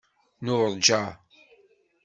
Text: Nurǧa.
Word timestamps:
Nurǧa. 0.45 1.03